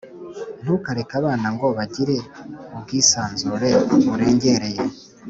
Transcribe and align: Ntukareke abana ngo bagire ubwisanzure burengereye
Ntukareke 0.61 1.13
abana 1.21 1.47
ngo 1.53 1.67
bagire 1.77 2.15
ubwisanzure 2.75 3.69
burengereye 4.09 4.81